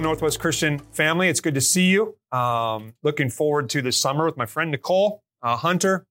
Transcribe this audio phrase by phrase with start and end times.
[0.00, 1.28] Hello, Northwest Christian family.
[1.28, 2.16] It's good to see you.
[2.32, 6.06] Um, looking forward to this summer with my friend Nicole uh, Hunter.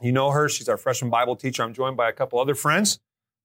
[0.00, 0.48] You know her.
[0.48, 1.64] She's our freshman Bible teacher.
[1.64, 3.00] I'm joined by a couple other friends.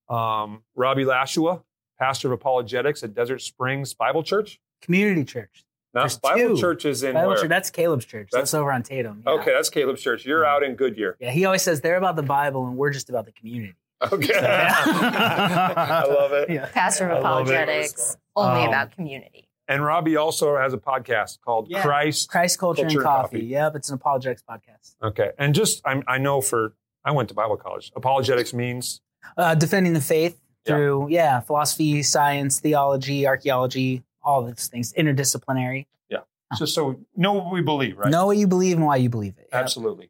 [0.07, 1.63] Um, Robbie Lashua,
[1.97, 4.59] pastor of apologetics at Desert Springs Bible Church.
[4.83, 5.65] Community church.
[5.95, 6.61] Now, There's Bible two.
[6.61, 7.37] church is in Bible where?
[7.39, 7.49] church.
[7.49, 8.29] That's Caleb's church.
[8.31, 9.23] That's, That's- over on Tatum.
[9.25, 9.31] yeah.
[9.34, 10.27] Okay, that's Caleb's church.
[10.27, 11.18] You're out in Goodyear.
[11.20, 13.73] Yeah, he always says they're about the Bible and we're just about the community.
[14.12, 14.27] Okay.
[14.31, 14.75] Yeah.
[15.75, 16.51] I love it.
[16.51, 16.70] Yeah.
[16.71, 17.53] Pastor of I love it.
[17.55, 19.41] Apologetics, only Um, about community.
[19.68, 21.82] And Robbie also has a podcast called Yeah.
[21.82, 22.30] Christ.
[22.30, 23.38] Christ Culture, Culture and Coffee.
[23.38, 23.46] Coffee.
[23.48, 24.96] Yep, it's an apologetics podcast.
[25.02, 25.32] Okay.
[25.40, 27.91] And just, I'm, I know for, I went to Bible college.
[27.96, 29.02] Apologetics means
[29.38, 31.40] Uh, defending the faith through, yeah.
[31.40, 35.88] philosophy, science, theology, archaeology, all those things, interdisciplinary.
[36.10, 36.20] Yeah.
[36.58, 38.12] Just so know what we believe, right?
[38.12, 39.49] Know what you believe and why you believe it.
[39.52, 39.62] Yep.
[39.63, 40.10] Absolutely.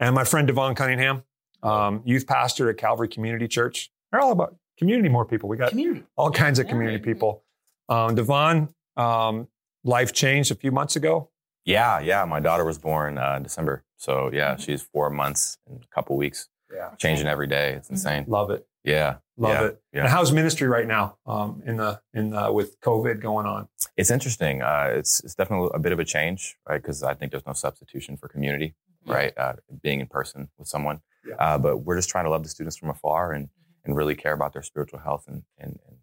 [0.00, 1.22] And my friend Devon Cunningham,
[1.62, 3.90] um, youth pastor at Calvary Community Church.
[4.10, 5.48] They're all about community, more people.
[5.48, 6.04] We got Community.
[6.16, 6.72] all kinds of Yeah.
[6.72, 7.42] community people.
[7.88, 9.48] Um, Devon, um,
[9.84, 11.30] life changed a few months ago.
[11.64, 12.24] Yeah, yeah.
[12.24, 13.84] My daughter was born uh, in December.
[13.96, 16.90] So, yeah, she's four months and a couple weeks, Yeah.
[16.98, 17.72] changing every day.
[17.72, 18.24] It's insane.
[18.28, 18.66] Love it.
[18.84, 19.16] Yeah.
[19.36, 19.82] Love yeah, it.
[19.92, 20.00] Yeah.
[20.02, 23.68] And how's ministry right now um, in the in the, with COVID going on?
[23.96, 24.62] It's interesting.
[24.62, 26.80] Uh, it's, it's definitely a bit of a change, right?
[26.80, 29.36] Because I think there's no substitution for community, right?
[29.36, 31.00] Uh, being in person with someone.
[31.28, 31.34] Yeah.
[31.34, 33.48] Uh, but we're just trying to love the students from afar and,
[33.84, 35.95] and really care about their spiritual health and, and, and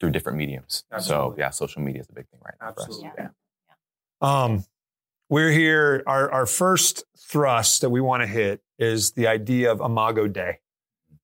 [0.00, 0.84] through different mediums.
[1.00, 2.72] So, yeah, social media is a big thing right now.
[2.72, 2.86] for us.
[2.86, 3.10] Absolutely.
[3.18, 3.28] Yeah.
[4.20, 4.64] Um,
[5.28, 6.02] we're here.
[6.06, 10.60] Our, our first thrust that we want to hit is the idea of Imago Dei,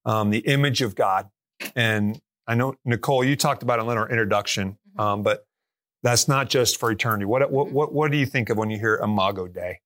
[0.04, 1.28] um, the image of God.
[1.76, 5.46] And I know Nicole, you talked about it in our introduction, um, but
[6.02, 7.24] that's not just for eternity.
[7.24, 9.80] What, what what what do you think of when you hear Imago Dei?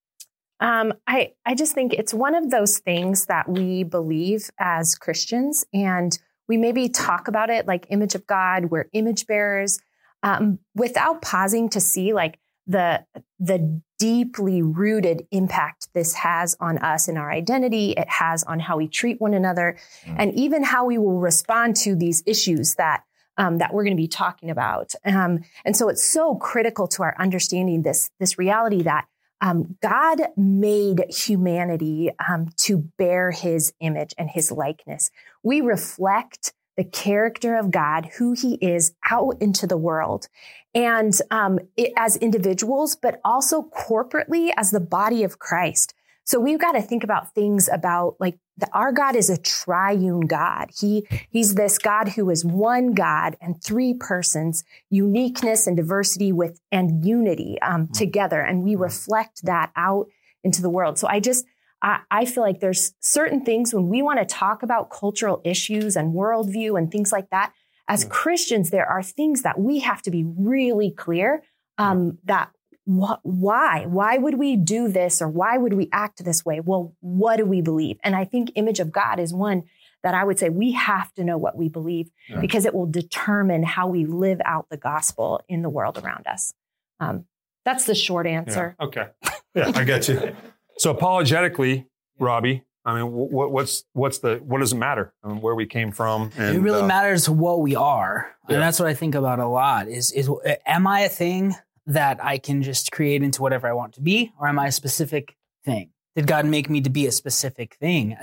[0.59, 5.63] Um, I, I just think it's one of those things that we believe as Christians,
[5.71, 9.79] and we maybe talk about it like image of God, we're image bearers,
[10.23, 13.05] um, without pausing to see like the
[13.39, 17.91] the deeply rooted impact this has on us and our identity.
[17.91, 20.15] It has on how we treat one another, Mm.
[20.19, 23.03] and even how we will respond to these issues that
[23.37, 24.93] um, that we're going to be talking about.
[25.05, 29.05] Um, and so it's so critical to our understanding this this reality that
[29.41, 35.11] um, God made humanity um, to bear his image and his likeness.
[35.43, 40.27] We reflect the character of God, who he is out into the world.
[40.75, 45.93] And um, it, as individuals, but also corporately as the body of Christ.
[46.27, 50.27] So we've got to think about things about like the, our God is a triune
[50.27, 50.71] God.
[50.77, 56.59] He he's this God who is one God and three persons, uniqueness and diversity with
[56.69, 60.07] and unity um, together, and we reflect that out
[60.43, 60.99] into the world.
[60.99, 61.45] So I just
[61.81, 65.95] I, I feel like there's certain things when we want to talk about cultural issues
[65.95, 67.53] and worldview and things like that.
[67.87, 68.09] As Yeah.
[68.09, 71.41] Christians, there are things that we have to be really clear
[71.77, 72.49] um, that
[72.87, 76.93] wh- why why would we do this or why would we act this way well
[77.01, 79.63] what do we believe and i think image of god is one
[80.03, 82.39] that i would say we have to know what we believe Yeah.
[82.39, 86.53] because it will determine how we live out the gospel in the world around us
[86.99, 87.25] um,
[87.65, 88.85] that's the short answer Yeah.
[88.85, 89.07] Okay.
[89.55, 90.35] Yeah, I get you.
[90.77, 91.87] So apologetically,
[92.19, 92.63] Robbie.
[92.85, 95.13] I mean, what, what's what's the what does it matter?
[95.23, 96.31] I mean, where we came from.
[96.37, 98.55] And, it really uh, matters what we are, Yeah.
[98.55, 99.87] and that's what I think about a lot.
[99.89, 100.29] Is is
[100.65, 101.55] am I a thing
[101.87, 104.71] that I can just create into whatever I want to be, or am I a
[104.71, 105.35] specific
[105.65, 105.89] thing?
[106.15, 108.17] Did God make me to be a specific thing,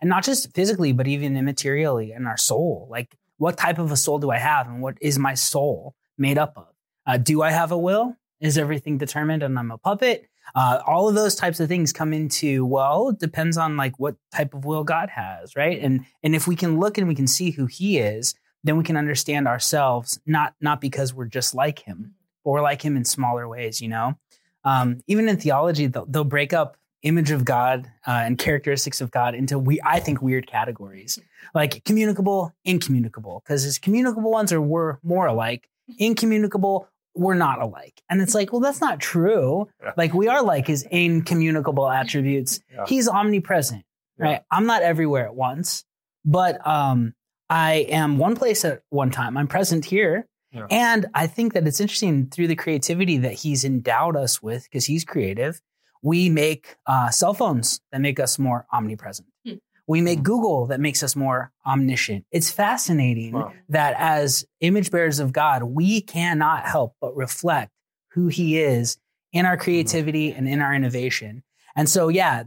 [0.00, 2.88] and not just physically, but even immaterially in our soul?
[2.90, 6.38] Like, what type of a soul do I have, and what is my soul made
[6.38, 6.68] up of?
[7.06, 8.16] Uh, do I have a will?
[8.40, 10.28] Is everything determined, and I'm a puppet?
[10.54, 13.12] Uh, all of those types of things come into well.
[13.12, 15.80] Depends on like what type of will God has, right?
[15.80, 18.34] And and if we can look and we can see who He is,
[18.64, 20.20] then we can understand ourselves.
[20.26, 22.14] Not not because we're just like Him,
[22.44, 23.80] we're like Him in smaller ways.
[23.80, 24.18] You know,
[24.64, 29.10] um, even in theology, they'll, they'll break up image of God uh, and characteristics of
[29.10, 31.18] God into we I think weird categories
[31.54, 35.68] like communicable, incommunicable, because his communicable ones are were more alike.
[35.98, 38.00] Incommunicable we're not alike.
[38.08, 39.68] And it's like, well, that's not true.
[39.82, 39.92] Yeah.
[39.96, 42.60] Like we are like his incommunicable attributes.
[42.72, 42.84] Yeah.
[42.86, 43.84] He's omnipresent,
[44.18, 44.24] Yeah.
[44.24, 44.42] right?
[44.50, 45.84] I'm not everywhere at once,
[46.24, 47.14] but um,
[47.50, 49.36] I am one place at one time.
[49.36, 50.26] I'm present here.
[50.52, 50.66] Yeah.
[50.70, 54.86] And I think that it's interesting through the creativity that he's endowed us with, because
[54.86, 55.60] he's creative,
[56.02, 59.28] we make uh, cell phones that make us more omnipresent.
[59.46, 59.54] Hmm.
[59.86, 62.24] We make Google that makes us more omniscient.
[62.32, 63.52] It's fascinating Wow.
[63.68, 67.70] that as image bearers of God, we cannot help but reflect
[68.12, 68.98] who He is
[69.32, 71.42] in our creativity and in our innovation.
[71.76, 72.44] And so, yeah,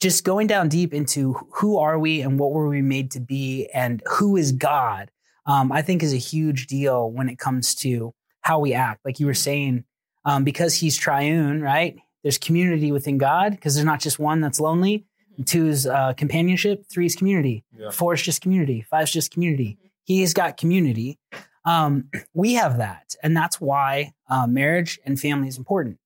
[0.00, 3.68] just going down deep into who are we and what were we made to be
[3.74, 5.10] and who is God,
[5.46, 9.00] um, I think is a huge deal when it comes to how we act.
[9.04, 9.84] Like you were saying,
[10.24, 11.98] um, because He's triune, right?
[12.22, 15.06] There's community within God because there's not just one that's lonely.
[15.46, 16.84] Two is uh, companionship.
[16.92, 17.64] Three is community.
[17.76, 17.90] Yeah.
[17.90, 18.82] Four is just community.
[18.82, 19.78] Five is just community.
[20.04, 21.18] He's got community.
[21.64, 25.98] Um, we have that, and that's why uh, marriage and family is important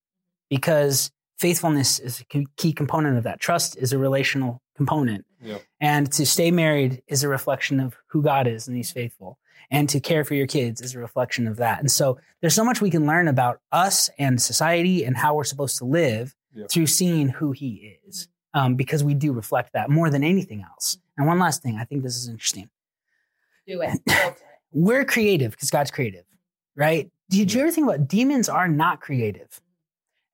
[0.51, 1.11] because
[1.49, 3.39] faithfulness is a key- key component of that.
[3.39, 5.59] Trust is a relational component, Yeah.
[5.79, 9.39] and to stay married is a reflection of who God is and He's faithful.
[9.71, 11.81] And to care for your kids is a reflection of that.
[11.81, 15.45] And so there's so much we can learn about us and society and how we're
[15.45, 16.65] supposed to live Yeah.
[16.71, 20.97] through seeing who He is, um, because we do reflect that more than anything else.
[21.19, 22.71] And one last thing, I think this is interesting.
[23.67, 24.01] Do it.
[24.73, 26.25] We're creative because God's creative,
[26.75, 27.11] right?
[27.29, 29.61] Did you ever think about demons are not creative?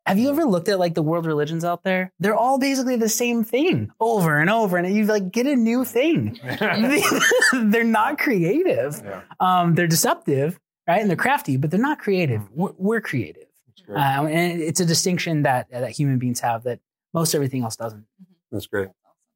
[0.06, 2.12] Have you ever looked at like the world religions out there?
[2.18, 5.84] They're all basically the same thing over and over, and you like get a new
[5.84, 6.38] thing.
[7.52, 9.00] they're not creative.
[9.04, 9.22] Yeah.
[9.38, 10.58] Um, they're deceptive,
[10.88, 11.00] right?
[11.00, 12.50] And they're crafty, but they're not creative.
[12.50, 13.46] We're, we're creative,
[13.88, 16.80] um, and it's a distinction that that human beings have that
[17.12, 18.04] most everything else doesn't.
[18.50, 18.88] That's great.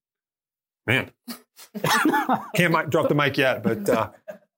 [0.87, 1.10] Man,
[2.55, 4.10] can't mic, drop the mic yet, but uh,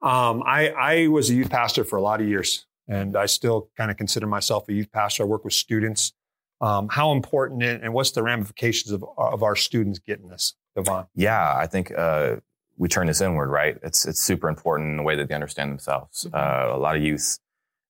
[0.03, 3.71] um, I, I was a youth pastor for a lot of years, and I still
[3.77, 5.25] kind of consider myself a youth pastor.
[5.25, 6.13] I work with students.
[6.61, 11.07] Um, how important it, and what's the ramifications of, of our students getting this, Devon?
[11.15, 12.37] Yeah, I think uh,
[12.79, 13.77] we turn this inward, right?
[13.83, 16.27] It's it's super important in the way that they understand themselves.
[16.33, 17.39] Uh, a lot of youth,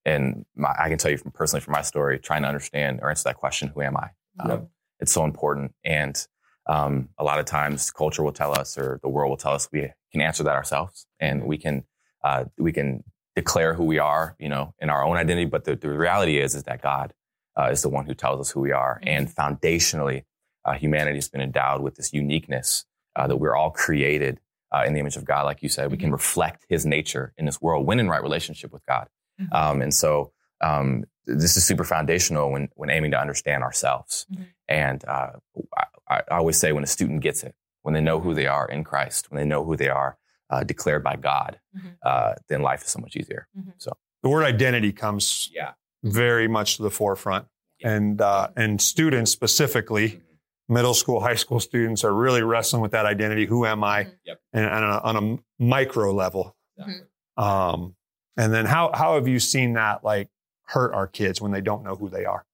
[0.04, 3.10] and my, I can tell you from personally from my story, trying to understand or
[3.10, 4.08] answer that question, "Who am I?"
[4.40, 4.68] Um, Yep.
[4.98, 6.26] It's so important, and
[6.68, 9.68] um, a lot of times culture will tell us, or the world will tell us,
[9.70, 11.84] we can answer that ourselves, and we can
[12.24, 13.04] uh, we can
[13.36, 15.44] declare who we are, you know, in our own identity.
[15.44, 17.12] But the, the reality is, is that God
[17.56, 20.24] uh, is the one who tells us who we are, and foundationally,
[20.64, 22.84] uh, humanity has been endowed with this uniqueness
[23.14, 24.40] uh, that we're all created
[24.74, 25.44] uh, in the image of God.
[25.44, 28.72] Like you said, we can reflect His nature in this world when in right relationship
[28.72, 29.06] with God.
[29.40, 29.54] Mhm.
[29.54, 34.26] Um, and so um, this is super foundational when when aiming to understand ourselves.
[34.32, 34.46] Mhm.
[34.68, 35.32] And uh,
[35.76, 38.66] I, I always say when a student gets it, when they know who they are
[38.66, 40.18] in Christ, when they know who they are
[40.50, 41.96] uh, declared by God, Mhm.
[42.02, 43.48] uh, then life is so much easier.
[43.78, 45.72] So the word identity comes Yeah.
[46.02, 47.46] very much to the forefront,
[47.82, 50.22] and uh, and students specifically,
[50.68, 53.46] middle school, high school students are really wrestling with that identity.
[53.46, 54.04] Who am I?
[54.04, 54.18] Mhm.
[54.24, 54.40] Yep.
[54.52, 56.56] And, and on, a, on a micro level.
[56.78, 57.06] Mhm.
[57.42, 57.96] Um,
[58.36, 60.28] and then how how have you seen that like
[60.66, 62.44] hurt our kids when they don't know who they are?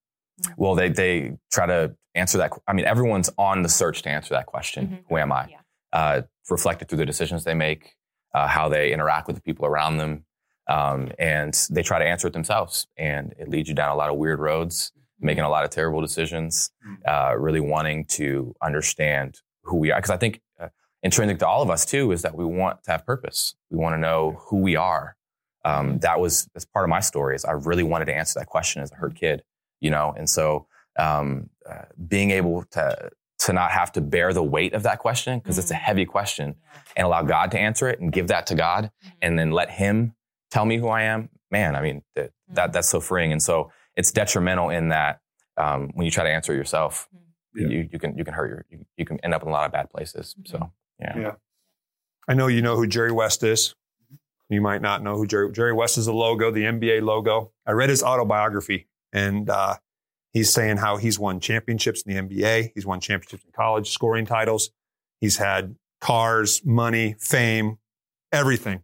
[0.57, 2.53] Well, they they try to answer that.
[2.69, 4.89] I mean, everyone's on the search to answer that question.
[4.89, 5.05] Mhm.
[5.09, 5.49] Who am I?
[5.49, 5.59] Yeah.
[5.93, 7.95] Uh, reflected through the decisions they make,
[8.35, 10.25] uh, how they interact with the people around them,
[10.69, 12.87] um, and they try to answer it themselves.
[12.97, 16.01] And it leads you down a lot of weird roads, making a lot of terrible
[16.01, 16.71] decisions,
[17.07, 19.99] uh, really wanting to understand who we are.
[19.99, 20.69] Because I think uh,
[21.03, 23.55] intrinsic to all of us too is that we want to have purpose.
[23.71, 25.17] We want to know who we are.
[25.65, 27.37] Um, that was that's part of my story.
[27.37, 29.45] Is I really wanted to answer that question as a hurt kid,
[29.81, 30.67] you know, and so
[30.99, 33.11] um, uh, being able to
[33.43, 35.81] to not have to bear the weight of that question because it's a mm.
[35.81, 36.55] heavy question
[36.97, 39.09] and allow God to answer it and give that to God mm-hmm.
[39.23, 40.15] and then let Him
[40.51, 41.29] tell me who I am.
[41.51, 42.73] Man, I mean that, that mm.
[42.73, 43.33] that's so freeing.
[43.33, 45.21] And so it's detrimental in that
[45.57, 47.19] um, when you try to answer it yourself, mm-hmm.
[47.55, 47.69] Yeah.
[47.69, 49.67] you, you can you can hurt your you, you can end up in a lot
[49.67, 50.35] of bad places.
[50.47, 50.65] So mm-hmm.
[51.01, 51.19] yeah.
[51.19, 51.33] Yeah.
[52.29, 53.75] I know you know who Jerry West is.
[54.49, 56.07] You might not know who Jerry Jerry West is.
[56.07, 57.53] The logo, the NBA logo.
[57.67, 59.77] I read his autobiography, and uh,
[60.33, 62.73] he's saying how he's won championships in the NBA.
[62.75, 64.71] He's won championships in college, scoring titles.
[65.21, 67.79] He's had cars, money, fame,
[68.33, 68.83] everything.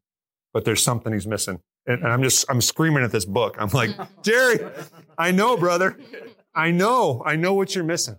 [0.53, 1.61] But there's something he's missing.
[1.87, 3.57] And, and I'm just I'm screaming at this book.
[3.59, 3.91] I'm like,
[4.23, 4.61] Jerry,
[5.17, 5.99] I know, brother.
[6.55, 7.23] I know.
[7.25, 8.17] I know what you're missing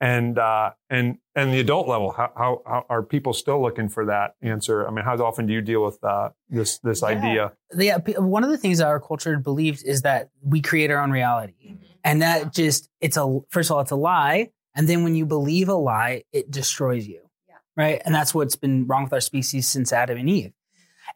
[0.00, 4.06] and uh, and and the adult level, how, how how are people still looking for
[4.06, 4.86] that answer?
[4.86, 7.08] I mean, how often do you deal with uh, this this Yeah.
[7.08, 7.52] idea?
[7.76, 11.10] yeah, one of the things that our culture believes is that we create our own
[11.10, 11.76] reality.
[12.04, 14.50] And that just, it's a, first of all, it's a lie.
[14.74, 17.20] And then when you believe a lie, it destroys you.
[17.48, 17.56] Yeah.
[17.76, 18.02] Right.
[18.04, 20.52] And that's what's been wrong with our species since Adam and Eve.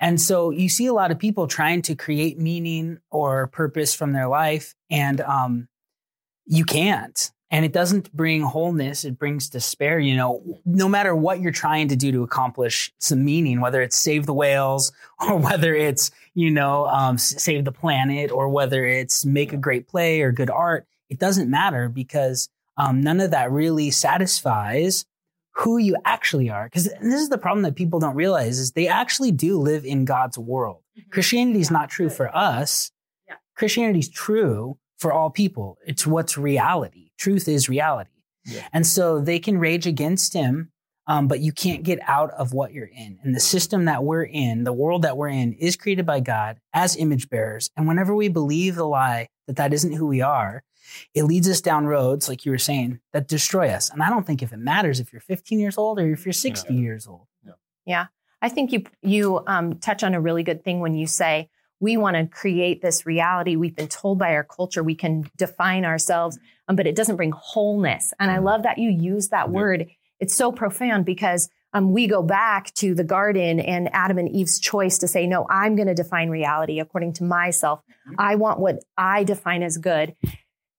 [0.00, 4.12] And so you see a lot of people trying to create meaning or purpose from
[4.12, 5.68] their life, and um,
[6.46, 7.30] you can't.
[7.54, 10.00] And it doesn't bring wholeness, it brings despair.
[10.00, 13.94] You know, no matter what you're trying to do to accomplish some meaning, whether it's
[13.94, 19.24] save the whales or whether it's, you know, um, save the planet or whether it's
[19.24, 23.52] make a great play or good art, it doesn't matter because um, none of that
[23.52, 25.06] really satisfies
[25.52, 26.64] who you actually are.
[26.64, 30.04] Because this is the problem that people don't realize is they actually do live in
[30.04, 30.82] God's world.
[30.98, 31.10] Mm-hmm.
[31.10, 32.16] Christianity is yeah, not true good.
[32.16, 32.90] for us.
[33.28, 33.36] Yeah.
[33.54, 35.78] Christianity is true for all people.
[35.86, 37.10] It's what's reality.
[37.18, 38.10] Truth is reality.
[38.46, 38.66] Yeah.
[38.72, 40.70] And so they can rage against him,
[41.06, 43.18] um, but you can't get out of what you're in.
[43.22, 46.58] And the system that we're in, the world that we're in, is created by God
[46.72, 47.70] as image bearers.
[47.76, 50.62] And whenever we believe the lie that that isn't who we are,
[51.14, 53.90] it leads us down roads, like you were saying, that destroy us.
[53.90, 56.32] And I don't think if it matters if you're 15 years old or if you're
[56.32, 56.80] 60 yeah.
[56.80, 57.26] years old.
[57.44, 57.52] Yeah.
[57.86, 58.06] yeah.
[58.42, 61.48] I think you you um, touch on a really good thing when you say
[61.84, 63.56] we want to create this reality.
[63.56, 67.32] We've been told by our culture we can define ourselves, um, but it doesn't bring
[67.32, 68.14] wholeness.
[68.18, 68.44] And I mm.
[68.44, 69.52] love that you use that yeah.
[69.52, 69.90] word.
[70.18, 74.58] It's so profound because um, we go back to the garden and Adam and Eve's
[74.58, 77.80] choice to say, no, I'm going to define reality according to myself.
[77.80, 78.14] Mm-hmm.
[78.18, 80.16] I want what I define as good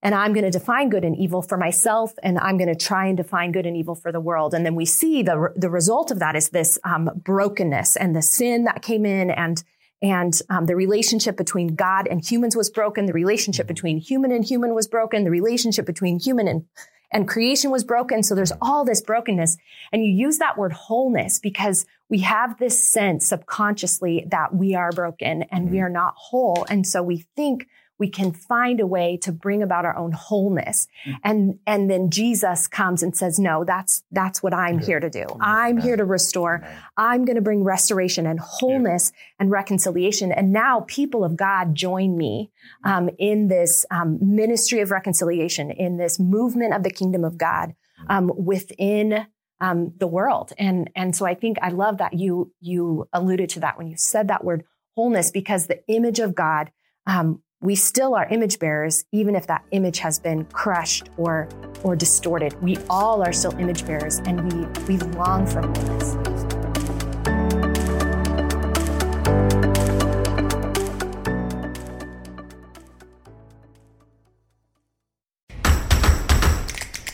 [0.06, 3.08] and I'm going to define good and evil for myself, and I'm going to try
[3.08, 4.54] and define good and evil for the world.
[4.54, 8.22] And then we see the the result of that is this um, brokenness and the
[8.22, 9.64] sin that came in, and
[10.06, 13.08] and um, the relationship between God and humans was broken.
[13.08, 15.24] The relationship between human and human was broken.
[15.24, 16.66] The relationship between human and
[17.12, 18.24] and creation was broken.
[18.24, 19.58] So there's all this brokenness,
[19.92, 24.92] and you use that word wholeness because we have this sense subconsciously that we are
[24.92, 25.86] broken and we mm-hmm.
[25.86, 29.86] are not whole, and so we think we can find a way to bring about
[29.86, 30.88] our own wholeness.
[31.08, 31.18] Mm-hmm.
[31.24, 34.86] And, and then Jesus comes and says, no, that's, that's what I'm yeah.
[34.86, 35.26] here to do.
[35.40, 36.68] I'm here to restore.
[36.98, 39.22] I'm going to bring restoration and wholeness yeah.
[39.40, 40.32] and reconciliation.
[40.32, 42.52] And now people of God join me,
[42.86, 42.92] mm-hmm.
[42.92, 47.76] um, in this, um, ministry of reconciliation, in this movement of the kingdom of God,
[48.02, 48.12] mm-hmm.
[48.12, 49.26] um, within,
[49.62, 50.52] um, the world.
[50.58, 53.96] And, and so I think I love that you, you alluded to that when you
[53.96, 56.72] said that word wholeness, because the image of God,
[57.08, 61.48] um, we still are image bearers, even if that image has been crushed or,
[61.84, 62.62] or distorted.
[62.62, 66.16] We all are still image bearers and we, we long for wholeness.